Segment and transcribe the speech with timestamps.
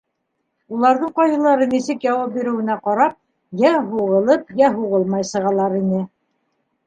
[0.75, 3.13] Уларҙың ҡайһылары нисек яуап биреүенә ҡарап,
[3.63, 6.01] йә һуғылып, йә һуғылмай сығалар ине.